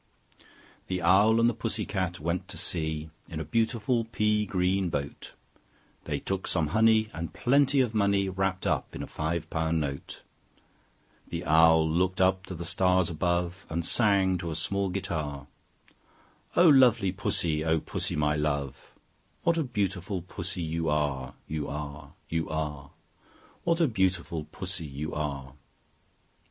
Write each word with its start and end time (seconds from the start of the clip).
The 0.87 1.03
Owl 1.03 1.39
and 1.39 1.47
the 1.47 1.53
Pussy 1.53 1.85
Cat 1.85 2.19
went 2.19 2.47
to 2.47 2.57
sea 2.57 3.11
In 3.29 3.39
a 3.39 3.43
beautiful 3.45 4.03
pea 4.05 4.47
green 4.47 4.89
boat: 4.89 5.33
They 6.05 6.17
took 6.19 6.47
some 6.47 6.69
honey, 6.69 7.11
and 7.13 7.35
plenty 7.35 7.81
of 7.81 7.93
money 7.93 8.27
Wrapped 8.27 8.65
up 8.65 8.95
in 8.95 9.03
a 9.03 9.05
five 9.05 9.47
pound 9.51 9.79
note. 9.79 10.23
The 11.29 11.45
Owl 11.45 11.87
looked 11.87 12.19
up 12.19 12.47
to 12.47 12.55
the 12.55 12.65
stars 12.65 13.11
above, 13.11 13.63
And 13.69 13.85
sang 13.85 14.39
to 14.39 14.49
a 14.49 14.55
small 14.55 14.89
guitar, 14.89 15.45
"O 16.55 16.67
lovely 16.67 17.11
Pussy, 17.11 17.63
O 17.63 17.79
Pussy, 17.79 18.15
my 18.15 18.35
love, 18.35 18.95
What 19.43 19.55
a 19.59 19.63
beautiful 19.63 20.23
Pussy 20.23 20.63
you 20.63 20.89
are, 20.89 21.35
You 21.47 21.67
are, 21.69 22.13
You 22.27 22.49
are! 22.49 22.89
What 23.65 23.79
a 23.79 23.87
beautiful 23.87 24.45
Pussy 24.45 24.87
you 24.87 25.13
are!" 25.13 25.53